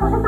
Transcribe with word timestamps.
Oh, 0.00 0.20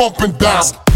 bumping 0.00 0.32
down. 0.38 0.89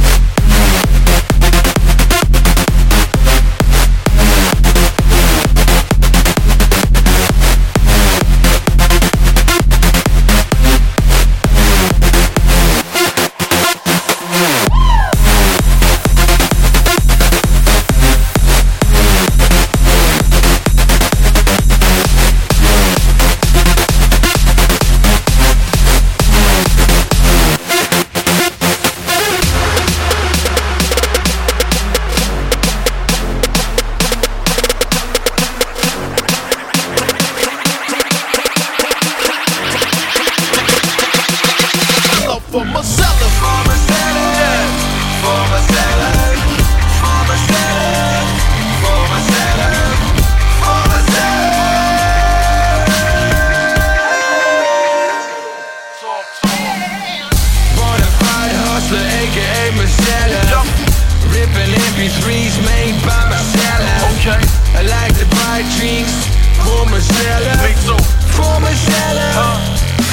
Ripping 62.05 62.21
MP3s 62.21 62.61
made 62.65 63.01
by 63.03 63.17
Marcella. 63.31 64.13
Okay. 64.13 64.41
I 64.77 64.83
like 64.83 65.17
to 65.19 65.27
buy 65.27 65.65
drinks 65.79 66.29
for 66.61 66.85
Marcella. 66.91 67.57
Me 67.65 67.73
too. 67.81 67.97
For 68.37 68.61
Marcella. 68.61 69.33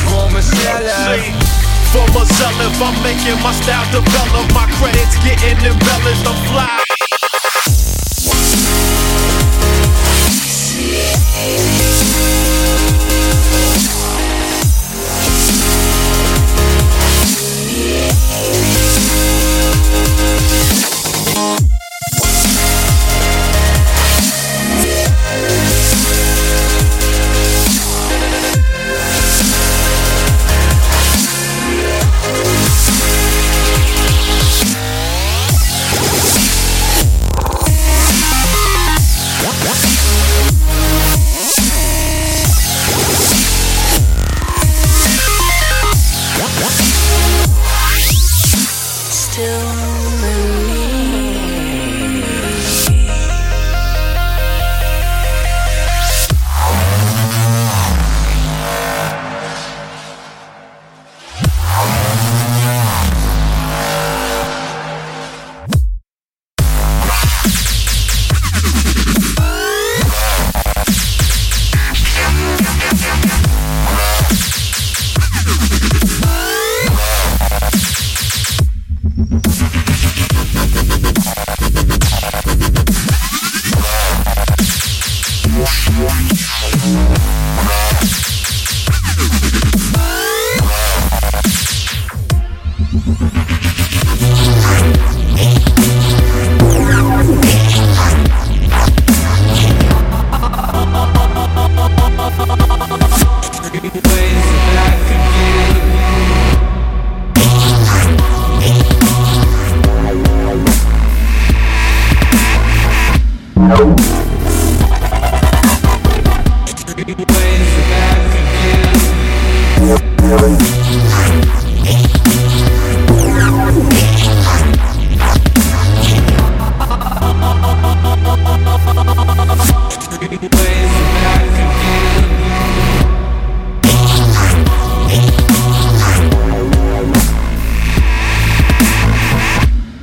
For 0.08 0.30
Marcella. 0.32 1.20
For 1.92 2.08
Marcella, 2.14 2.68
if 2.68 2.82
I'm 2.82 2.96
making 3.04 3.42
my 3.44 3.52
style 3.52 3.86
develop, 3.92 4.54
my 4.54 4.68
credits 4.80 5.18
getting 5.24 5.58
embellished, 5.66 6.26
I'm 6.26 6.36
fly. 6.48 6.82
Ways 11.42 11.91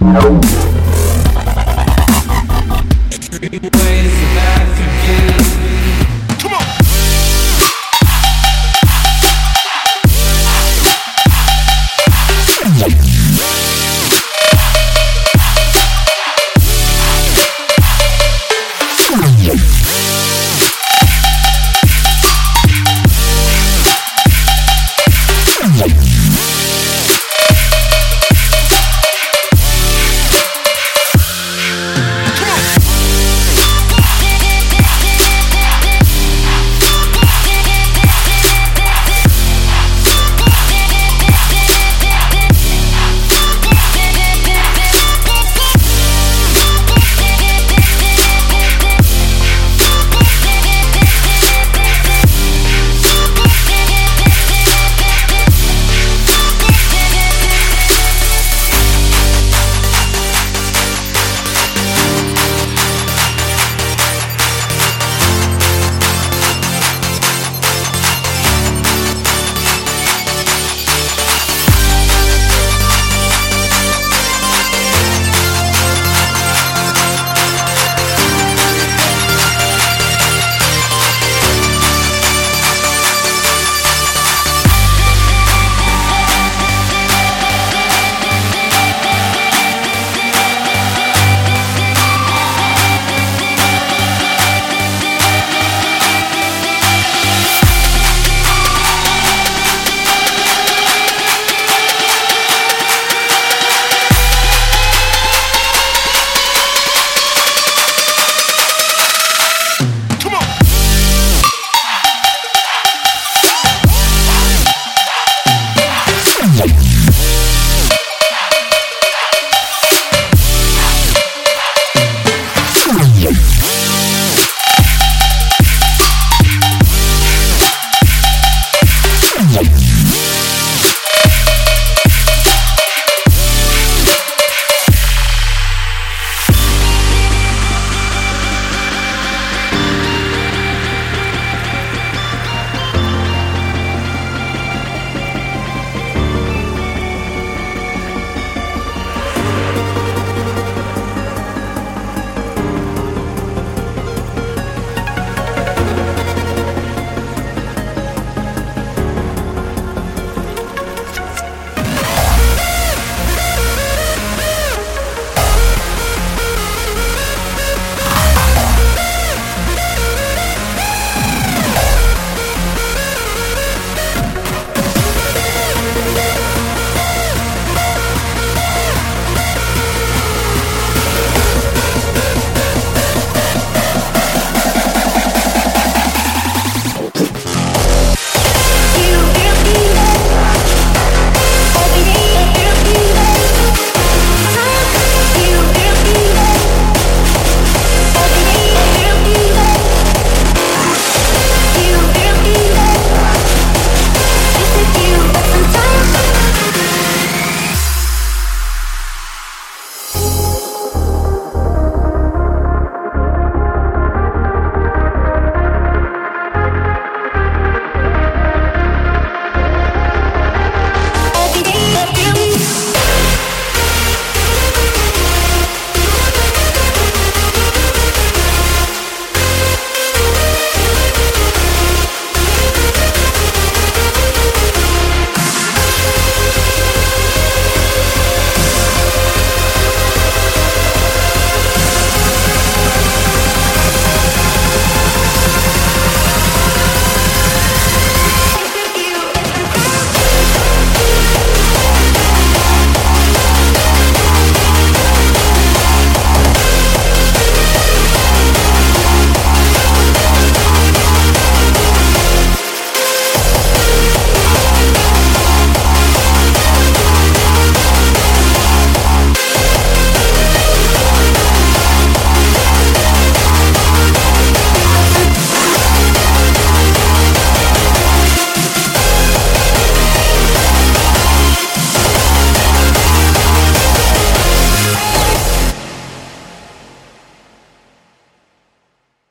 Thank 0.00 0.44